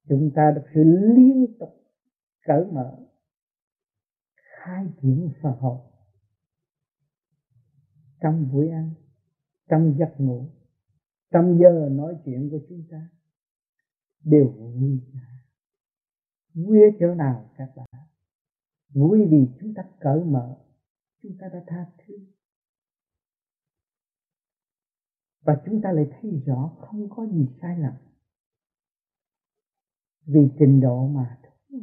[0.09, 0.85] Chúng ta được sự
[1.17, 1.69] liên tục
[2.45, 2.99] cởi mở,
[4.37, 5.98] khai triển Phật học
[8.21, 8.91] trong buổi ăn,
[9.69, 10.49] trong giấc ngủ,
[11.31, 13.09] trong giờ nói chuyện của chúng ta,
[14.25, 15.01] đều vui
[16.55, 17.87] vui ở chỗ nào các bạn?
[18.95, 20.59] Vui vì chúng ta cởi mở,
[21.23, 22.15] chúng ta đã tha thứ.
[25.41, 27.95] Và chúng ta lại thấy rõ không có gì sai lầm.
[30.27, 31.81] Vì trình độ mà thôi.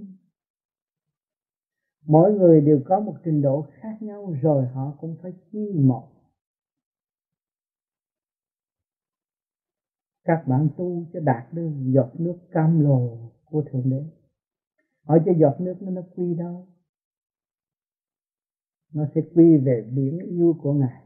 [2.05, 6.14] Mỗi người đều có một trình độ khác nhau rồi họ cũng phải chi một
[10.25, 14.03] các bạn tu cho đạt được giọt nước cam lồ của thượng đế.
[15.03, 16.67] Hỏi cho giọt nước nó nó quy đâu
[18.93, 21.03] nó sẽ quy về biển yêu của ngài.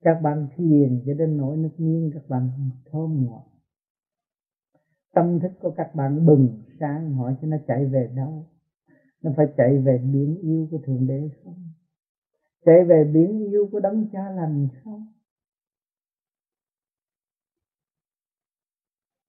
[0.00, 2.50] Các bạn thiền cho đến nỗi nước nhiên các bạn
[2.84, 3.46] thơm ngọt
[5.16, 8.46] tâm thức của các bạn bừng sáng, hỏi cho nó chạy về đâu?
[9.22, 11.68] Nó phải chạy về biển yêu của thượng đế không?
[12.64, 15.06] Chạy về biển yêu của đấng cha lành không?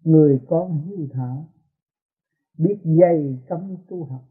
[0.08, 1.54] Người con hiếu thảo
[2.58, 4.26] biết dày cấm tu học.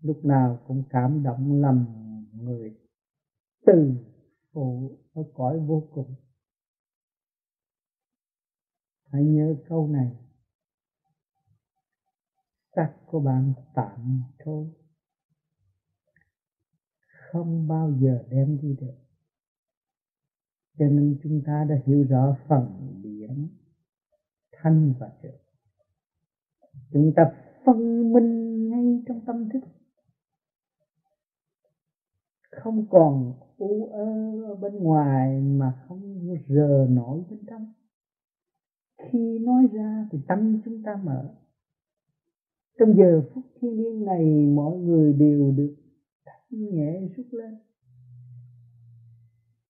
[0.00, 1.86] Lúc nào cũng cảm động lầm
[2.32, 2.76] người,
[3.66, 3.94] từ
[4.52, 6.14] phụ ở cõi vô cùng.
[9.04, 10.16] Hãy nhớ câu này.
[12.76, 14.70] Sắc của bạn tạm thôi.
[17.32, 18.94] Không bao giờ đem đi được.
[20.78, 23.02] Cho nên chúng ta đã hiểu rõ phần
[24.66, 25.40] thanh và trượt.
[26.92, 27.22] Chúng ta
[27.66, 29.60] phân minh ngay trong tâm thức.
[32.50, 34.04] Không còn u ơ
[34.48, 37.72] ở bên ngoài mà không rờ nổi bên trong.
[38.98, 41.34] Khi nói ra thì tâm chúng ta mở.
[42.78, 45.76] Trong giờ phút thiên liêng này, mọi người đều được
[46.24, 47.54] thanh nhẹ rút lên.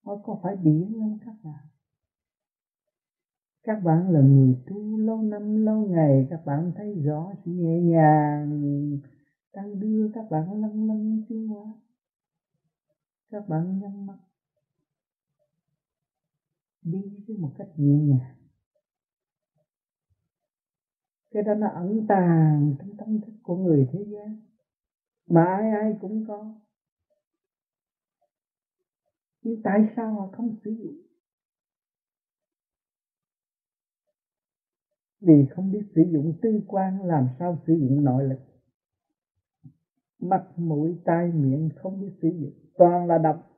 [0.05, 1.66] Nó có phải biển không các bạn?
[3.67, 7.79] Các bạn là người tu lâu năm, lâu ngày, các bạn thấy rõ sự nhẹ
[7.79, 8.99] nhàng,
[9.53, 11.73] đang đưa các bạn lân lân tiến hóa.
[13.29, 14.17] Các bạn nhắm mắt,
[16.81, 18.35] đi với một cách nhẹ nhàng.
[21.31, 24.35] Cái đó nó ẩn tàng trong tâm thức của người thế gian.
[25.27, 26.55] Mà ai ai cũng có.
[29.41, 31.06] Nhưng tại sao họ không sử dụng?
[35.19, 38.39] Vì không biết sử dụng tư quan làm sao sử dụng nội lực.
[40.19, 42.53] Mặt, mũi, tai, miệng không biết sử dụng.
[42.77, 43.49] Toàn là độc.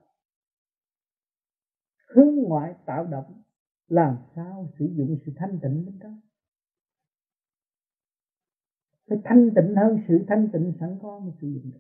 [2.16, 3.42] Hướng ngoại tạo động
[3.88, 6.20] làm sao sử dụng sự thanh tịnh bên trong?
[9.08, 11.80] Phải thanh tịnh hơn sự thanh tịnh sẵn có mới sử dụng được.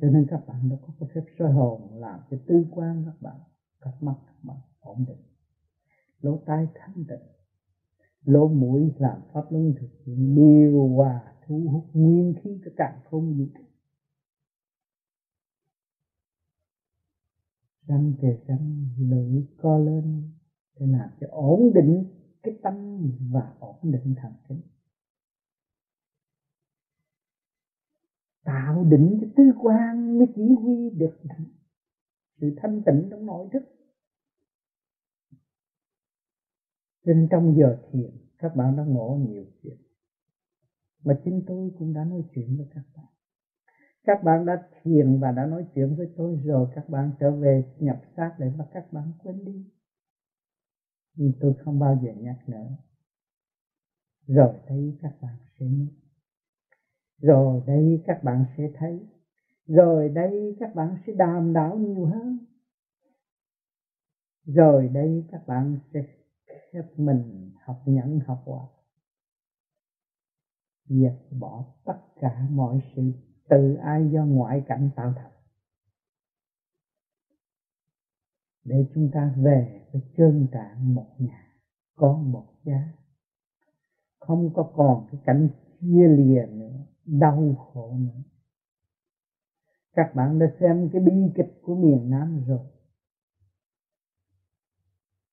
[0.00, 3.22] Cho nên các bạn đã có cái phép soi hồn làm cho tư quan các
[3.22, 3.40] bạn.
[3.80, 5.22] Các mắt các bạn ổn định.
[6.20, 7.41] Lỗ tai thanh tịnh
[8.24, 13.00] lỗ mũi làm pháp luân thực hiện điều hòa thu hút nguyên khí cho càng
[13.04, 13.62] không vũ trụ
[17.86, 20.30] răng kề răng lưỡi co lên,
[20.80, 22.04] để làm cho ổn định
[22.42, 22.74] cái tâm
[23.32, 24.60] và ổn định thần kinh.
[28.44, 31.18] Tạo định cho tư quan mới chỉ huy được
[32.40, 33.62] sự thanh tịnh trong nội thức.
[37.04, 39.76] Trên trong giờ thiền, các bạn đã ngộ nhiều chuyện
[41.04, 43.06] mà chính tôi cũng đã nói chuyện với các bạn.
[44.04, 47.64] Các bạn đã thiền và đã nói chuyện với tôi rồi, các bạn trở về
[47.78, 49.70] nhập xác để mà các bạn quên đi.
[51.14, 52.76] Nhưng tôi không bao giờ nhắc nữa.
[54.26, 55.86] Rồi thấy các bạn sẽ nhớ
[57.22, 59.06] rồi đây các bạn sẽ thấy.
[59.66, 62.38] Rồi đây các bạn sẽ đàm đạo nhiều hơn.
[64.44, 66.00] Rồi đây các bạn sẽ
[66.72, 68.66] khép mình học nhẫn, học hòa
[70.84, 73.12] dẹp bỏ tất cả mọi sự
[73.48, 75.32] từ ai do ngoại cảnh tạo thành.
[78.64, 81.56] Để chúng ta về với chân trạng một nhà,
[81.96, 82.88] có một giá.
[84.18, 85.48] Không có còn cái cảnh
[85.80, 88.22] chia lìa nữa, đau khổ nữa.
[89.92, 92.71] Các bạn đã xem cái bi kịch của miền Nam rồi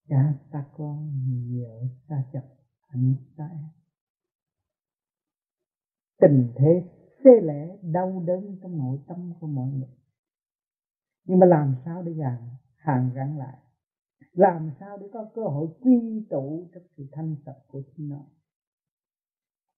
[0.09, 2.43] cha xa con nhiều xa chậm
[2.87, 3.69] anh xa em
[6.19, 6.83] tình thế
[7.23, 9.89] xê lẽ đau đớn trong nội tâm của mọi người.
[11.25, 13.57] Nhưng mà làm sao để gàn hàng gắn lại?
[14.31, 18.25] Làm sao để có cơ hội quy tụ trong sự thanh sạch của chính nó?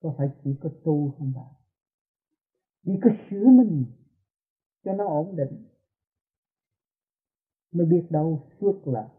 [0.02, 1.54] Có phải chỉ có tu không bạn
[2.84, 3.86] chỉ có sửa mình
[4.84, 5.66] cho nó ổn định.
[7.72, 9.10] Mới biết đâu phước là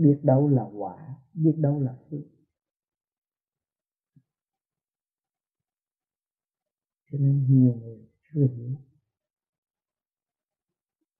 [0.00, 2.20] biết đâu là quả, biết đâu là phước.
[7.10, 8.76] Cho nên nhiều người chưa hiểu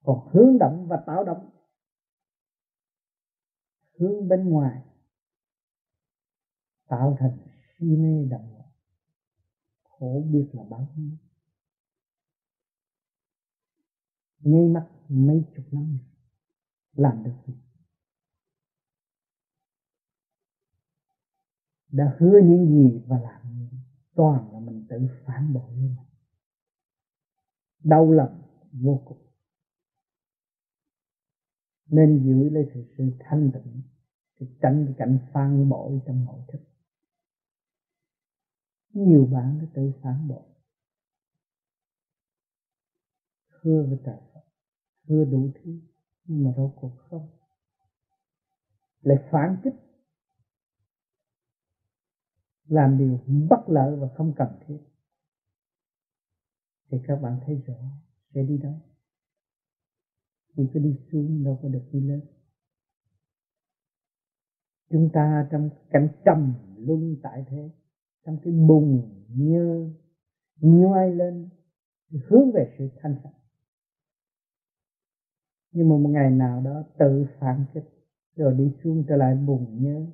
[0.02, 1.50] còn hướng động và tạo động,
[3.98, 4.82] hướng bên ngoài,
[6.88, 7.38] tạo thành
[7.78, 8.60] si mê động
[9.82, 11.16] khổ biết là bao nhiêu
[14.40, 15.98] ngay mắt mấy chục năm,
[16.92, 17.69] làm được gì?
[21.92, 23.68] Đã hứa những gì và làm
[24.14, 25.96] toàn là mình tự phản bội lên
[27.84, 29.18] đau lòng vô cùng.
[31.86, 33.82] Nên giữ lấy sự, sự thanh tịnh
[34.40, 36.58] để tránh cái cảnh phản bội trong nội thức.
[38.92, 40.42] Nhiều bạn đã tự phản bội.
[43.48, 44.40] Hứa với trời Phật
[45.10, 45.80] hứa đủ thứ
[46.24, 47.28] nhưng mà đâu cuộc không.
[49.00, 49.74] Lại phản kích
[52.70, 54.78] làm điều bất lợi và không cần thiết.
[56.90, 57.74] Thì các bạn thấy rõ,
[58.34, 58.74] sẽ đi đâu?
[60.56, 62.20] Chỉ có đi xuống đâu có được đi lên.
[64.90, 67.70] Chúng ta trong cảnh trầm luân tại thế,
[68.26, 69.92] trong cái bùng như
[70.60, 71.48] nhoai lên
[72.10, 73.40] hướng về sự thanh sạch
[75.72, 77.84] nhưng mà một ngày nào đó tự phản kích,
[78.36, 80.06] rồi đi xuống trở lại bùng nhớ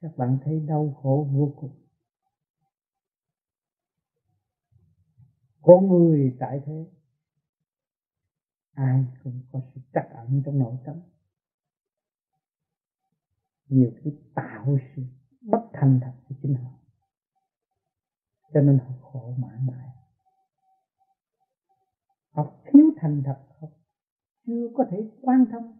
[0.00, 1.84] các bạn thấy đau khổ vô cùng.
[5.62, 6.86] Con người tại thế.
[8.72, 11.00] Ai cũng có sự trắc ẩn trong nội tâm.
[13.68, 15.02] Nhiều khi tạo sự
[15.40, 16.70] bất thành thật của chính họ.
[18.52, 19.88] Cho nên họ khổ mãi mãi.
[22.30, 23.68] Họ thiếu thành thật họ
[24.46, 25.78] chưa có thể quan thông.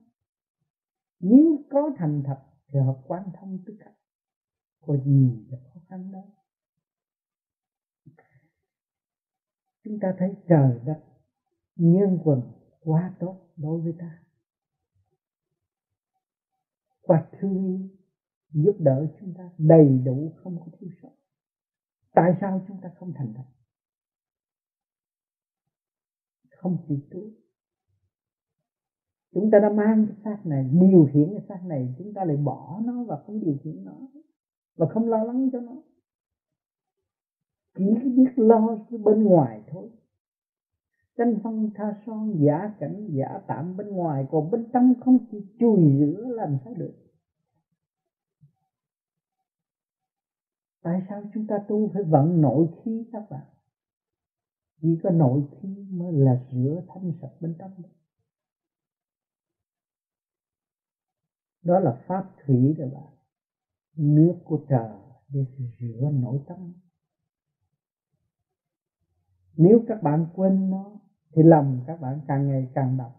[1.20, 2.38] Nếu có thành thật
[2.68, 3.97] thì họ quan thông tất cả
[4.88, 6.22] có gì là khó khăn đó,
[9.84, 11.00] chúng ta thấy trời đất
[11.76, 12.42] nhân quần
[12.80, 14.24] quá tốt đối với ta.
[17.02, 17.88] Và thương yêu
[18.52, 21.12] giúp đỡ chúng ta đầy đủ không có thiếu sót.
[22.12, 23.46] Tại sao chúng ta không thành thật?
[26.50, 27.20] Không chịu tu
[29.32, 32.36] chúng ta đã mang cái xác này điều khiển cái xác này chúng ta lại
[32.36, 34.08] bỏ nó và không điều khiển nó
[34.78, 35.72] và không lo lắng cho nó.
[37.76, 37.84] Chỉ
[38.16, 39.90] biết lo cái bên ngoài thôi.
[41.16, 45.38] Tranh phong tha son giả cảnh, giả tạm bên ngoài, còn bên trong không chỉ
[45.58, 46.94] chùi rửa làm sao được?
[50.82, 53.46] Tại sao chúng ta tu phải vận nội khí các bạn?
[54.80, 57.70] Chỉ có nội khí mới là rửa thanh sạch bên trong
[61.62, 63.17] đó là pháp thủy các bạn
[63.98, 64.90] nước của trời
[65.28, 65.44] để
[65.80, 66.72] rửa nội tâm
[69.58, 70.90] nếu các bạn quên nó,
[71.34, 73.10] thì lòng các bạn càng ngày càng đậm.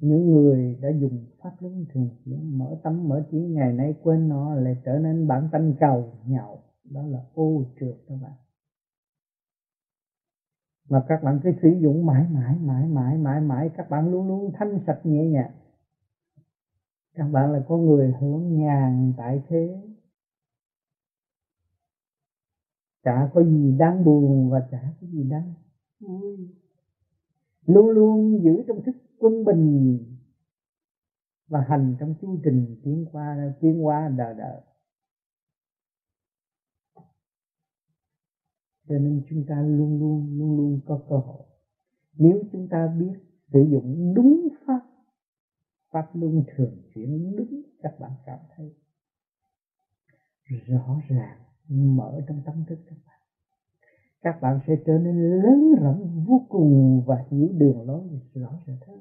[0.00, 4.28] Những người đã dùng pháp luân thường xuyên mở tâm mở trí, ngày nay quên
[4.28, 8.32] nó lại trở nên bản tánh cầu nhậu đó là ô trượt các bạn.
[10.88, 14.28] Mà các bạn cứ sử dụng mãi mãi mãi mãi mãi mãi, các bạn luôn
[14.28, 15.52] luôn thanh sạch nhẹ nhàng
[17.18, 19.82] các bạn là có người hưởng nhàn tại thế.
[23.02, 25.54] Chả có gì đáng buồn và chả có gì đáng
[26.00, 26.48] vui.
[27.66, 29.98] Luôn luôn giữ trong thức quân bình
[31.46, 34.60] và hành trong chu trình tiến qua tiến qua đời đời
[38.88, 41.46] cho nên chúng ta luôn luôn luôn luôn có cơ hội.
[42.18, 43.12] Nếu chúng ta biết
[43.52, 44.87] sử dụng đúng pháp
[45.98, 48.74] pháp luân thường chuyển đúng các bạn cảm thấy
[50.66, 51.38] rõ ràng,
[51.68, 53.20] mở trong tâm thức các bạn.
[54.20, 58.02] Các bạn sẽ trở nên lớn rộng vô cùng và hiểu đường lối
[58.34, 59.00] rõ ràng hơn.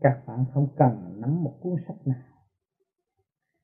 [0.00, 2.38] Các bạn không cần nắm một cuốn sách nào,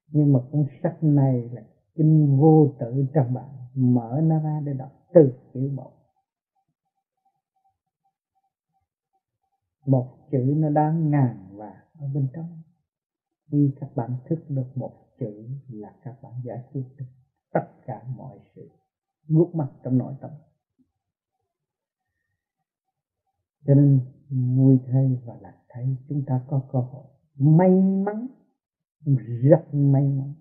[0.07, 1.63] nhưng mà cuốn sách này là
[1.95, 6.02] kinh vô tự trong bạn, mở nó ra để đọc từ chữ một
[9.87, 12.63] một chữ nó đáng ngàn vàng ở bên trong.
[13.51, 17.07] Khi các bạn thức được một chữ là các bạn giải quyết được
[17.53, 18.71] tất cả mọi sự
[19.29, 20.31] gút mắt trong nội tâm.
[23.67, 24.01] Cho nên
[24.57, 27.07] vui thay và lạc thay chúng ta có cơ hội
[27.37, 28.27] may mắn,
[29.43, 30.35] rất may mắn.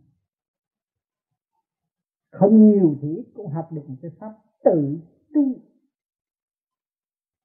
[2.32, 4.34] Không nhiều thì cũng học được một cái pháp
[4.64, 5.00] tự
[5.34, 5.71] tu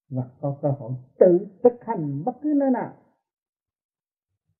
[0.08, 2.96] và có cơ hội tự thực hành bất cứ nơi nào.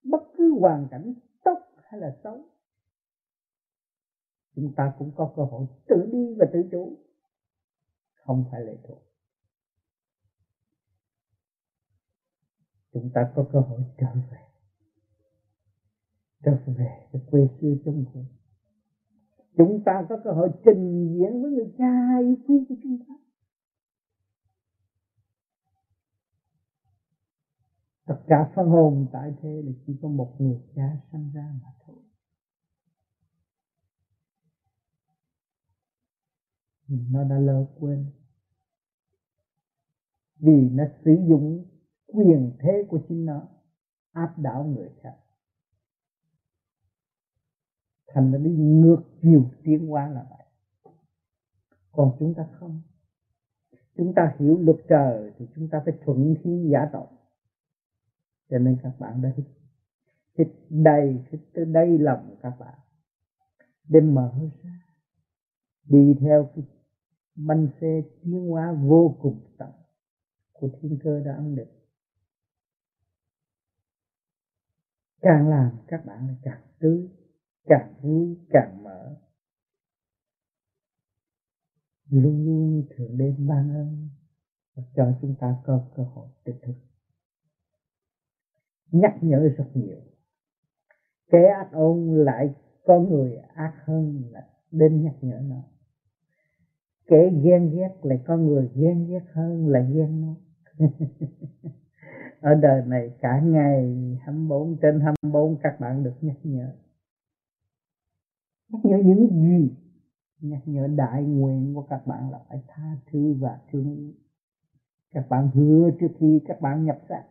[0.05, 2.41] Bất cứ hoàn cảnh tốt hay là xấu.
[4.55, 6.97] Chúng ta cũng có cơ hội tự đi và tự chủ.
[8.15, 9.03] Không phải lệ thuộc.
[12.93, 14.39] Chúng ta có cơ hội trở về.
[16.45, 18.21] Trở về với quê xưa chúng ta.
[19.57, 23.15] chúng ta có cơ hội trình diễn với người cha yêu quý của chúng ta.
[28.07, 31.69] Tất cả phân hồn tại thế là chỉ có một người cha sanh ra mà
[31.87, 31.97] thôi.
[36.89, 38.11] Nó đã lỡ quên.
[40.37, 41.65] Vì nó sử dụng
[42.07, 43.49] quyền thế của chính nó
[44.13, 45.17] áp đảo người khác.
[48.07, 50.47] Thành nó đi ngược chiều tiến hóa là vậy.
[51.93, 52.83] Còn chúng ta không.
[53.97, 57.16] Chúng ta hiểu luật trời thì chúng ta phải thuận thiên giả tộc
[58.51, 59.47] cho nên các bạn đã hít
[60.39, 62.79] hít đầy hít tới lòng các bạn.
[63.89, 64.33] Để mở
[64.63, 64.81] ra,
[65.85, 66.65] đi theo cái
[67.35, 69.71] bánh xe tiến hóa vô cùng tận
[70.53, 71.69] của thiên cơ đã ấn định.
[75.21, 77.09] Càng làm các bạn càng tươi,
[77.65, 79.17] càng vui, càng mở.
[82.11, 84.09] Luôn luôn thượng đế ban ơn
[84.75, 86.75] và cho chúng ta có cơ hội tỉnh thức
[88.93, 90.01] nhắc nhở rất nhiều.
[91.31, 95.63] Kẻ ác ôn lại có người ác hơn là đến nhắc nhở nó.
[97.07, 100.35] Kẻ ghen ghét lại có người ghen ghét hơn là ghen nó.
[102.41, 106.73] Ở đời này cả ngày 24 trên 24 các bạn được nhắc nhở.
[108.69, 109.77] Nhắc nhở những gì?
[110.41, 114.13] Nhắc nhở đại nguyện của các bạn là phải tha thứ và thương
[115.17, 117.23] các bạn hứa trước khi các bạn nhập xác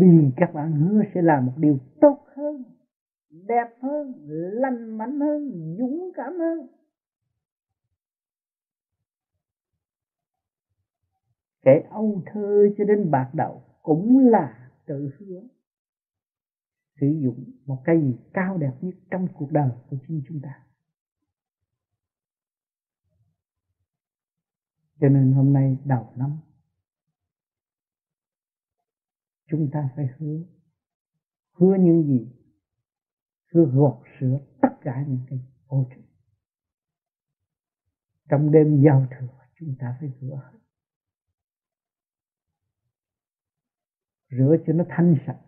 [0.00, 2.64] vì các bạn hứa sẽ làm một điều tốt hơn,
[3.30, 4.14] đẹp hơn,
[4.52, 6.66] lành mạnh hơn, dũng cảm hơn.
[11.62, 15.42] Kẻ âu thơ cho đến bạc đầu cũng là tự hứa.
[17.00, 20.66] Sử dụng một cái gì cao đẹp nhất trong cuộc đời của chính chúng ta.
[25.00, 26.30] Cho nên hôm nay đầu năm
[29.50, 30.38] chúng ta phải hứa.
[31.52, 32.32] Hứa những gì?
[33.52, 36.10] Hứa gột sửa tất cả những cái ô trực
[38.30, 39.26] trong đêm giao thừa,
[39.58, 40.58] chúng ta phải rửa hết.
[44.30, 45.40] Rửa cho nó thanh sạch,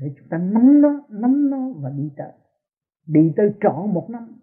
[0.00, 2.32] để chúng ta nắm nó nắm nó và đi tới.
[3.06, 4.40] Đi tới trọn một năm.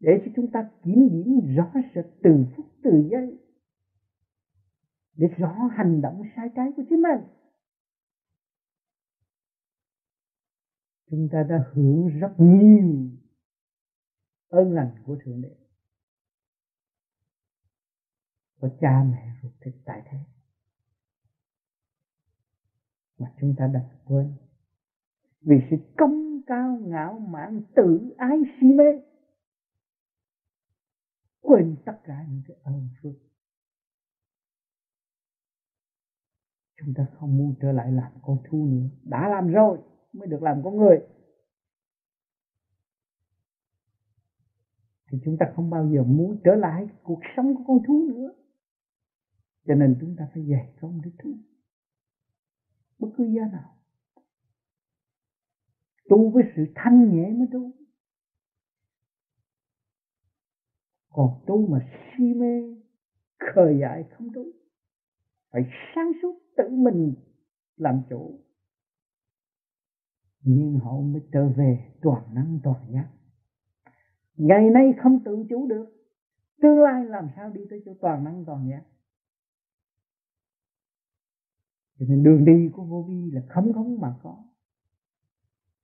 [0.00, 3.38] Để cho chúng ta kiểm điểm rõ rệt từ phút từ giây.
[5.16, 7.39] Để rõ hành động sai trái của chính mình.
[11.10, 13.10] Chúng ta đã hưởng rất nhiều
[14.48, 15.56] ơn lành của thượng đế.
[18.60, 20.18] Của cha mẹ ruột thịt tại thế.
[23.18, 24.34] Mà chúng ta đã quên.
[25.40, 28.84] Vì sự công cao ngạo mạn tự ái si mê.
[31.40, 33.12] Quên tất cả những cái ơn phước.
[36.76, 38.88] Chúng ta không muốn trở lại làm con thú nữa.
[39.02, 39.78] Đã làm rồi
[40.12, 40.98] mới được làm con người.
[45.10, 48.32] Thì chúng ta không bao giờ muốn trở lại cuộc sống của con thú nữa.
[49.66, 51.30] Cho nên chúng ta phải dạy công đức thú.
[52.98, 53.76] Bất cứ giá nào.
[56.08, 57.72] Tu với sự thanh nhẹ mới tu.
[61.08, 62.76] Còn tu mà si mê,
[63.38, 64.44] khờ dại không tu.
[65.50, 65.62] Phải
[65.94, 67.14] sáng suốt tự mình
[67.76, 68.40] làm chủ
[70.56, 73.08] nhưng họ mới trở về toàn năng toàn giác.
[74.36, 75.86] Ngày nay không tự chủ được,
[76.62, 78.82] tương lai làm sao đi tới chỗ toàn năng toàn giác?
[81.98, 84.44] Cho nên đường đi của vô vi là không không mà có.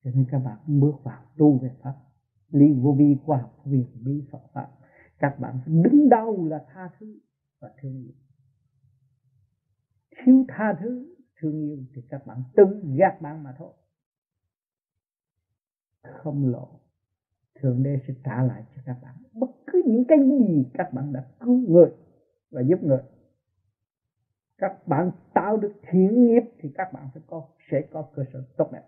[0.05, 1.95] Cho nên các bạn bước vào tu về pháp
[2.51, 4.69] lý vô vi khoa học viên bí Phật pháp,
[5.19, 7.19] các bạn đứng đầu là tha thứ
[7.61, 8.13] và thương yêu.
[10.25, 12.65] Thiếu tha thứ, thương yêu thì các bạn tự
[12.99, 13.73] gạt bạn mà thôi
[16.13, 16.69] không lộ,
[17.61, 21.13] thượng đế sẽ trả lại cho các bạn bất cứ những cái gì các bạn
[21.13, 21.91] đã cứu người
[22.51, 23.03] và giúp người.
[24.59, 28.45] Các bạn tạo được thiện nghiệp thì các bạn phải có, sẽ có cơ sở
[28.57, 28.83] tốt đẹp.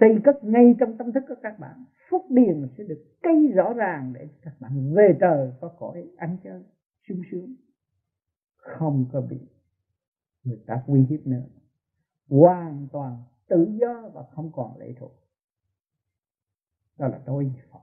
[0.00, 3.72] Xây cất ngay trong tâm thức của các bạn, phúc điền sẽ được cây rõ
[3.72, 6.62] ràng để các bạn về trời có cõi ăn chơi
[7.08, 7.54] sung sướng.
[8.56, 9.40] Không có bị
[10.44, 11.46] người ta uy hiếp nữa.
[12.28, 13.16] Hoàn toàn
[13.50, 15.12] tự do và không còn lệ thuộc.
[16.98, 17.78] Đó là tôi Phật.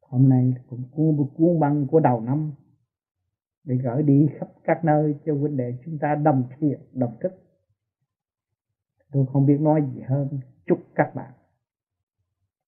[0.00, 2.52] Hôm nay cũng cuốn một cuốn băng của đầu năm
[3.64, 7.32] để gửi đi khắp các nơi cho huynh đệ chúng ta đồng thiện đồng thức.
[9.12, 10.40] Tôi không biết nói gì hơn.
[10.66, 11.32] Chúc các bạn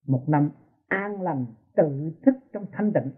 [0.06, 0.50] một năm
[0.88, 1.46] an lành,
[1.76, 3.12] tự thức trong thanh tịnh.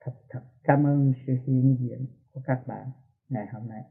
[0.00, 2.06] Thật thật cảm ơn sự hiện diện
[2.38, 2.90] của các bạn
[3.28, 3.82] ngày hôm nay.